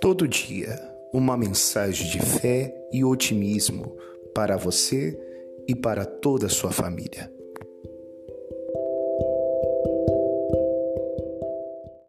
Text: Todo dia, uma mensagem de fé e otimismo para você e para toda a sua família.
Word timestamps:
Todo 0.00 0.26
dia, 0.26 0.80
uma 1.12 1.36
mensagem 1.36 2.08
de 2.08 2.20
fé 2.20 2.74
e 2.90 3.04
otimismo 3.04 3.94
para 4.34 4.56
você 4.56 5.14
e 5.68 5.74
para 5.74 6.06
toda 6.06 6.46
a 6.46 6.48
sua 6.48 6.72
família. 6.72 7.30